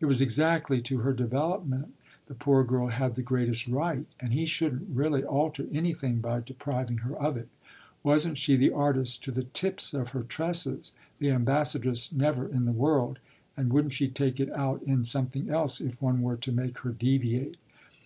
[0.00, 1.94] It was exactly to her development
[2.26, 6.98] the poor girl had the greatest right, and he shouldn't really alter anything by depriving
[6.98, 7.48] her of it.
[8.02, 12.70] Wasn't she the artist to the tips of her tresses the ambassadress never in the
[12.72, 13.18] world
[13.56, 16.90] and wouldn't she take it out in something else if one were to make her
[16.90, 17.56] deviate?